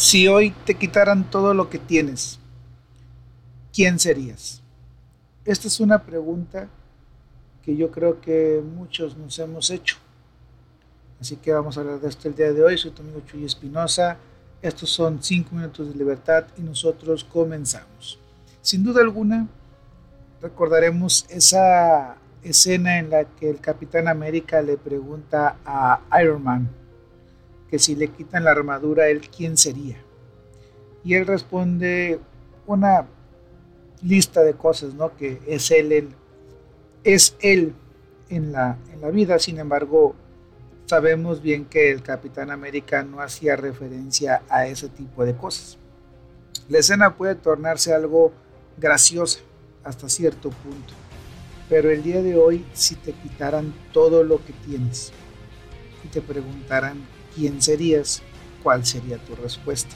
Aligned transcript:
Si 0.00 0.26
hoy 0.28 0.54
te 0.64 0.76
quitaran 0.76 1.30
todo 1.30 1.52
lo 1.52 1.68
que 1.68 1.78
tienes, 1.78 2.38
¿quién 3.70 3.98
serías? 3.98 4.62
Esta 5.44 5.68
es 5.68 5.78
una 5.78 6.02
pregunta 6.04 6.70
que 7.62 7.76
yo 7.76 7.90
creo 7.90 8.18
que 8.18 8.62
muchos 8.64 9.18
nos 9.18 9.38
hemos 9.38 9.68
hecho. 9.68 9.98
Así 11.20 11.36
que 11.36 11.52
vamos 11.52 11.76
a 11.76 11.82
hablar 11.82 12.00
de 12.00 12.08
esto 12.08 12.28
el 12.28 12.34
día 12.34 12.50
de 12.50 12.64
hoy. 12.64 12.78
Soy 12.78 12.92
tu 12.92 13.02
amigo 13.02 13.20
Chuy 13.26 13.44
Espinosa. 13.44 14.16
Estos 14.62 14.88
son 14.88 15.22
5 15.22 15.54
minutos 15.54 15.92
de 15.92 15.98
libertad 15.98 16.46
y 16.56 16.62
nosotros 16.62 17.22
comenzamos. 17.22 18.18
Sin 18.62 18.82
duda 18.82 19.02
alguna, 19.02 19.48
recordaremos 20.40 21.26
esa 21.28 22.16
escena 22.42 22.98
en 23.00 23.10
la 23.10 23.24
que 23.24 23.50
el 23.50 23.60
Capitán 23.60 24.08
América 24.08 24.62
le 24.62 24.78
pregunta 24.78 25.58
a 25.66 26.00
Iron 26.22 26.42
Man 26.42 26.79
que 27.70 27.78
si 27.78 27.94
le 27.94 28.08
quitan 28.08 28.44
la 28.44 28.50
armadura, 28.50 29.08
él 29.08 29.28
quién 29.34 29.56
sería. 29.56 29.96
Y 31.04 31.14
él 31.14 31.26
responde 31.26 32.18
una 32.66 33.06
lista 34.02 34.42
de 34.42 34.54
cosas, 34.54 34.94
¿no? 34.94 35.16
Que 35.16 35.40
es 35.46 35.70
él, 35.70 36.10
es 37.04 37.36
él 37.40 37.74
en 38.28 38.52
la, 38.52 38.76
en 38.92 39.00
la 39.00 39.10
vida, 39.10 39.38
sin 39.38 39.58
embargo, 39.58 40.14
sabemos 40.86 41.40
bien 41.40 41.66
que 41.66 41.90
el 41.90 42.02
Capitán 42.02 42.50
América 42.50 43.02
no 43.04 43.20
hacía 43.20 43.56
referencia 43.56 44.42
a 44.48 44.66
ese 44.66 44.88
tipo 44.88 45.24
de 45.24 45.36
cosas. 45.36 45.78
La 46.68 46.78
escena 46.78 47.16
puede 47.16 47.36
tornarse 47.36 47.94
algo 47.94 48.32
graciosa 48.76 49.40
hasta 49.84 50.08
cierto 50.08 50.50
punto, 50.50 50.92
pero 51.68 51.90
el 51.90 52.02
día 52.02 52.22
de 52.22 52.36
hoy, 52.36 52.66
si 52.72 52.96
te 52.96 53.12
quitaran 53.12 53.72
todo 53.92 54.24
lo 54.24 54.44
que 54.44 54.52
tienes 54.52 55.12
y 56.04 56.08
te 56.08 56.20
preguntaran 56.20 56.98
quién 57.34 57.60
serías, 57.62 58.22
cuál 58.62 58.84
sería 58.84 59.18
tu 59.18 59.34
respuesta. 59.36 59.94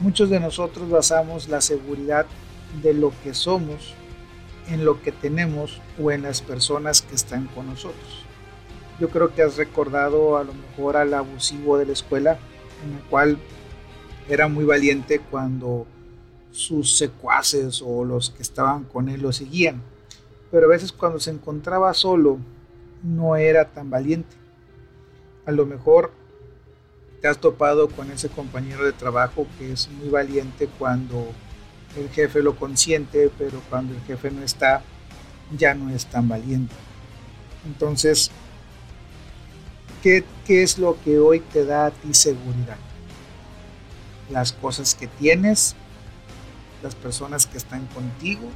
Muchos 0.00 0.30
de 0.30 0.40
nosotros 0.40 0.88
basamos 0.88 1.48
la 1.48 1.60
seguridad 1.60 2.26
de 2.82 2.94
lo 2.94 3.12
que 3.24 3.34
somos 3.34 3.94
en 4.68 4.84
lo 4.84 5.02
que 5.02 5.12
tenemos 5.12 5.80
o 6.00 6.10
en 6.10 6.22
las 6.22 6.42
personas 6.42 7.02
que 7.02 7.14
están 7.14 7.46
con 7.48 7.66
nosotros. 7.66 8.24
Yo 9.00 9.08
creo 9.10 9.34
que 9.34 9.42
has 9.42 9.56
recordado 9.56 10.36
a 10.36 10.44
lo 10.44 10.52
mejor 10.52 10.96
al 10.96 11.14
abusivo 11.14 11.78
de 11.78 11.86
la 11.86 11.92
escuela, 11.92 12.38
en 12.84 12.96
el 12.96 13.02
cual 13.04 13.38
era 14.28 14.48
muy 14.48 14.64
valiente 14.64 15.20
cuando 15.20 15.86
sus 16.50 16.96
secuaces 16.96 17.82
o 17.84 18.04
los 18.04 18.30
que 18.30 18.42
estaban 18.42 18.84
con 18.84 19.08
él 19.08 19.22
lo 19.22 19.32
seguían. 19.32 19.82
Pero 20.50 20.66
a 20.66 20.70
veces 20.70 20.92
cuando 20.92 21.20
se 21.20 21.30
encontraba 21.30 21.94
solo 21.94 22.38
no 23.02 23.36
era 23.36 23.66
tan 23.66 23.90
valiente. 23.90 24.36
A 25.48 25.50
lo 25.50 25.64
mejor 25.64 26.12
te 27.22 27.28
has 27.28 27.38
topado 27.38 27.88
con 27.88 28.10
ese 28.10 28.28
compañero 28.28 28.84
de 28.84 28.92
trabajo 28.92 29.46
que 29.58 29.72
es 29.72 29.88
muy 29.88 30.10
valiente 30.10 30.68
cuando 30.78 31.26
el 31.96 32.10
jefe 32.10 32.42
lo 32.42 32.54
consiente, 32.54 33.30
pero 33.38 33.62
cuando 33.70 33.94
el 33.94 34.02
jefe 34.02 34.30
no 34.30 34.42
está, 34.42 34.82
ya 35.56 35.72
no 35.72 35.88
es 35.88 36.04
tan 36.04 36.28
valiente. 36.28 36.74
Entonces, 37.64 38.30
¿qué, 40.02 40.22
qué 40.44 40.62
es 40.62 40.78
lo 40.78 41.00
que 41.00 41.18
hoy 41.18 41.40
te 41.40 41.64
da 41.64 41.86
a 41.86 41.90
ti 41.92 42.12
seguridad? 42.12 42.76
Las 44.28 44.52
cosas 44.52 44.94
que 44.94 45.06
tienes, 45.06 45.76
las 46.82 46.94
personas 46.94 47.46
que 47.46 47.56
están 47.56 47.86
contigo. 47.86 48.50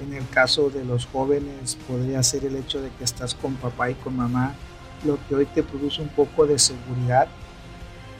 En 0.00 0.12
el 0.14 0.28
caso 0.30 0.68
de 0.68 0.84
los 0.84 1.06
jóvenes 1.06 1.76
podría 1.86 2.24
ser 2.24 2.44
el 2.44 2.56
hecho 2.56 2.82
de 2.82 2.90
que 2.90 3.04
estás 3.04 3.36
con 3.36 3.54
papá 3.54 3.90
y 3.90 3.94
con 3.94 4.16
mamá, 4.16 4.56
lo 5.04 5.18
que 5.28 5.34
hoy 5.34 5.46
te 5.46 5.62
produce 5.62 6.02
un 6.02 6.08
poco 6.08 6.46
de 6.46 6.58
seguridad 6.58 7.28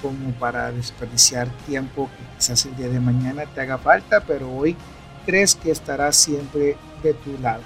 como 0.01 0.31
para 0.33 0.71
desperdiciar 0.71 1.49
tiempo 1.67 2.09
que 2.17 2.37
quizás 2.37 2.65
el 2.67 2.77
día 2.77 2.89
de 2.89 3.01
mañana 3.01 3.45
te 3.47 3.61
haga 3.61 3.79
falta, 3.79 4.21
pero 4.21 4.51
hoy 4.51 4.77
crees 5.27 5.55
que 5.55 5.71
estarás 5.71 6.17
siempre 6.17 6.77
de 7.03 7.15
tu 7.15 7.37
lado. 7.39 7.63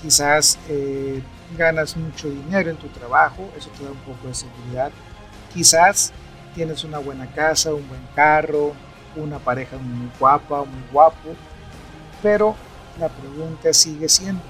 Quizás 0.00 0.58
eh, 0.68 1.22
ganas 1.56 1.96
mucho 1.96 2.28
dinero 2.28 2.70
en 2.70 2.76
tu 2.76 2.88
trabajo, 2.88 3.48
eso 3.56 3.70
te 3.78 3.84
da 3.84 3.90
un 3.90 3.98
poco 3.98 4.28
de 4.28 4.34
seguridad. 4.34 4.90
Quizás 5.54 6.12
tienes 6.54 6.84
una 6.84 6.98
buena 6.98 7.26
casa, 7.26 7.72
un 7.72 7.88
buen 7.88 8.06
carro, 8.14 8.72
una 9.16 9.38
pareja 9.38 9.76
muy 9.78 10.10
guapa, 10.18 10.58
muy 10.64 10.82
guapo, 10.92 11.34
pero 12.22 12.54
la 12.98 13.08
pregunta 13.08 13.72
sigue 13.72 14.08
siendo, 14.08 14.42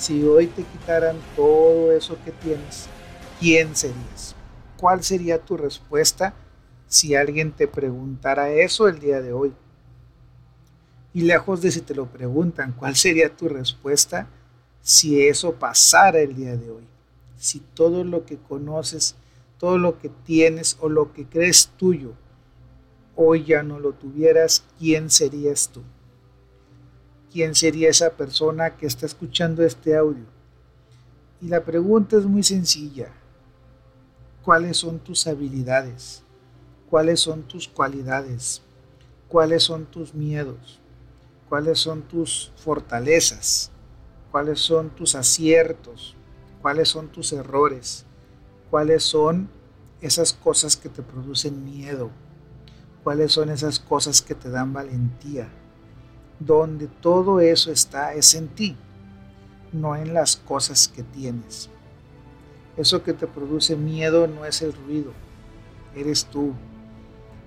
si 0.00 0.24
hoy 0.24 0.46
te 0.46 0.62
quitaran 0.62 1.18
todo 1.36 1.92
eso 1.92 2.16
que 2.24 2.30
tienes, 2.30 2.86
¿quién 3.38 3.76
serías? 3.76 4.34
¿Cuál 4.78 5.04
sería 5.04 5.38
tu 5.38 5.58
respuesta 5.58 6.32
si 6.86 7.14
alguien 7.14 7.52
te 7.52 7.68
preguntara 7.68 8.50
eso 8.50 8.88
el 8.88 8.98
día 8.98 9.20
de 9.20 9.34
hoy? 9.34 9.52
Y 11.12 11.20
lejos 11.20 11.60
de 11.60 11.70
si 11.70 11.82
te 11.82 11.94
lo 11.94 12.06
preguntan, 12.06 12.72
¿cuál 12.72 12.96
sería 12.96 13.36
tu 13.36 13.50
respuesta 13.50 14.26
si 14.80 15.28
eso 15.28 15.56
pasara 15.56 16.20
el 16.20 16.34
día 16.34 16.56
de 16.56 16.70
hoy? 16.70 16.84
Si 17.36 17.60
todo 17.60 18.02
lo 18.02 18.24
que 18.24 18.38
conoces, 18.38 19.16
todo 19.58 19.76
lo 19.76 19.98
que 19.98 20.08
tienes 20.08 20.78
o 20.80 20.88
lo 20.88 21.12
que 21.12 21.26
crees 21.26 21.72
tuyo 21.76 22.14
hoy 23.16 23.44
ya 23.44 23.62
no 23.62 23.78
lo 23.78 23.92
tuvieras, 23.92 24.64
¿quién 24.78 25.10
serías 25.10 25.68
tú? 25.68 25.82
¿Quién 27.32 27.54
sería 27.54 27.90
esa 27.90 28.10
persona 28.10 28.76
que 28.76 28.86
está 28.86 29.06
escuchando 29.06 29.62
este 29.62 29.96
audio? 29.96 30.24
Y 31.40 31.48
la 31.48 31.64
pregunta 31.64 32.16
es 32.16 32.24
muy 32.24 32.42
sencilla. 32.42 33.12
¿Cuáles 34.42 34.78
son 34.78 34.98
tus 34.98 35.26
habilidades? 35.26 36.22
¿Cuáles 36.88 37.20
son 37.20 37.42
tus 37.42 37.68
cualidades? 37.68 38.62
¿Cuáles 39.28 39.62
son 39.62 39.86
tus 39.86 40.14
miedos? 40.14 40.80
¿Cuáles 41.48 41.78
son 41.78 42.02
tus 42.02 42.52
fortalezas? 42.56 43.70
¿Cuáles 44.30 44.60
son 44.60 44.90
tus 44.90 45.14
aciertos? 45.14 46.16
¿Cuáles 46.62 46.88
son 46.88 47.08
tus 47.08 47.32
errores? 47.32 48.04
¿Cuáles 48.70 49.02
son 49.02 49.48
esas 50.00 50.32
cosas 50.32 50.76
que 50.76 50.88
te 50.88 51.02
producen 51.02 51.64
miedo? 51.64 52.10
cuáles 53.02 53.32
son 53.32 53.50
esas 53.50 53.80
cosas 53.80 54.22
que 54.22 54.34
te 54.34 54.50
dan 54.50 54.72
valentía. 54.72 55.48
Donde 56.40 56.88
todo 56.88 57.38
eso 57.38 57.70
está 57.70 58.14
es 58.14 58.34
en 58.34 58.48
ti, 58.48 58.76
no 59.72 59.94
en 59.94 60.12
las 60.12 60.36
cosas 60.36 60.88
que 60.88 61.02
tienes. 61.02 61.70
Eso 62.76 63.02
que 63.02 63.12
te 63.12 63.26
produce 63.26 63.76
miedo 63.76 64.26
no 64.26 64.44
es 64.44 64.62
el 64.62 64.72
ruido, 64.72 65.12
eres 65.94 66.24
tú. 66.24 66.52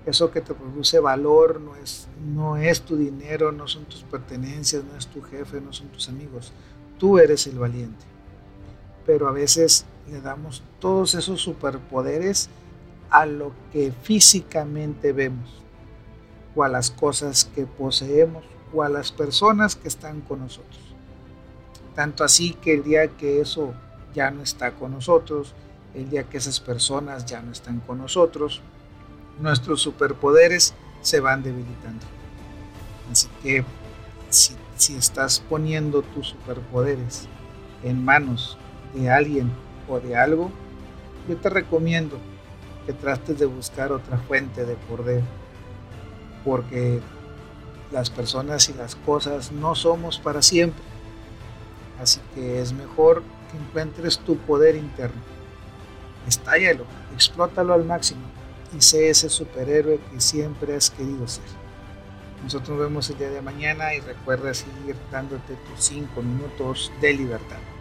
Eso 0.06 0.30
que 0.30 0.40
te 0.40 0.54
produce 0.54 1.00
valor 1.00 1.60
no 1.60 1.74
es, 1.76 2.08
no 2.24 2.56
es 2.56 2.82
tu 2.82 2.96
dinero, 2.96 3.52
no 3.52 3.66
son 3.66 3.84
tus 3.86 4.02
pertenencias, 4.02 4.84
no 4.84 4.96
es 4.96 5.06
tu 5.06 5.22
jefe, 5.22 5.60
no 5.60 5.72
son 5.72 5.88
tus 5.88 6.08
amigos. 6.08 6.52
Tú 6.98 7.18
eres 7.18 7.46
el 7.46 7.58
valiente. 7.58 8.04
Pero 9.06 9.28
a 9.28 9.32
veces 9.32 9.86
le 10.10 10.20
damos 10.20 10.62
todos 10.78 11.14
esos 11.14 11.40
superpoderes 11.40 12.50
a 13.10 13.26
lo 13.26 13.52
que 13.72 13.92
físicamente 14.02 15.12
vemos, 15.12 15.62
o 16.54 16.64
a 16.64 16.68
las 16.68 16.90
cosas 16.90 17.44
que 17.44 17.64
poseemos, 17.64 18.44
o 18.74 18.82
a 18.82 18.88
las 18.88 19.12
personas 19.12 19.76
que 19.76 19.88
están 19.88 20.20
con 20.20 20.40
nosotros. 20.40 20.80
Tanto 21.94 22.24
así 22.24 22.54
que 22.54 22.74
el 22.74 22.82
día 22.82 23.08
que 23.08 23.40
eso 23.40 23.72
ya 24.14 24.30
no 24.30 24.42
está 24.42 24.72
con 24.72 24.92
nosotros, 24.92 25.54
el 25.94 26.10
día 26.10 26.24
que 26.24 26.38
esas 26.38 26.60
personas 26.60 27.24
ya 27.24 27.40
no 27.40 27.52
están 27.52 27.80
con 27.80 27.98
nosotros, 27.98 28.60
nuestros 29.38 29.80
superpoderes 29.80 30.74
se 31.02 31.20
van 31.20 31.42
debilitando. 31.42 32.04
Así 33.10 33.28
que 33.42 33.64
si, 34.30 34.54
si 34.76 34.96
estás 34.96 35.40
poniendo 35.40 36.02
tus 36.02 36.28
superpoderes 36.28 37.28
en 37.82 38.04
manos 38.04 38.58
de 38.94 39.10
alguien 39.10 39.52
o 39.88 40.00
de 40.00 40.16
algo, 40.16 40.50
yo 41.28 41.36
te 41.36 41.48
recomiendo 41.48 42.18
que 42.86 42.92
trates 42.92 43.38
de 43.38 43.46
buscar 43.46 43.92
otra 43.92 44.18
fuente 44.18 44.64
de 44.64 44.74
poder, 44.74 45.22
porque 46.44 47.00
las 47.94 48.10
personas 48.10 48.68
y 48.68 48.74
las 48.74 48.96
cosas 48.96 49.52
no 49.52 49.76
somos 49.76 50.18
para 50.18 50.42
siempre. 50.42 50.82
Así 52.02 52.20
que 52.34 52.60
es 52.60 52.72
mejor 52.72 53.22
que 53.50 53.56
encuentres 53.56 54.18
tu 54.18 54.36
poder 54.36 54.74
interno. 54.74 55.22
Estállalo, 56.26 56.84
explótalo 57.14 57.72
al 57.72 57.84
máximo 57.84 58.22
y 58.76 58.82
sé 58.82 59.08
ese 59.10 59.28
superhéroe 59.28 60.00
que 60.10 60.20
siempre 60.20 60.74
has 60.74 60.90
querido 60.90 61.28
ser. 61.28 61.44
Nosotros 62.42 62.70
nos 62.70 62.80
vemos 62.80 63.08
el 63.10 63.18
día 63.18 63.30
de 63.30 63.40
mañana 63.40 63.94
y 63.94 64.00
recuerda 64.00 64.52
seguir 64.52 64.96
dándote 65.12 65.54
tus 65.54 65.84
5 65.84 66.20
minutos 66.20 66.92
de 67.00 67.12
libertad. 67.14 67.73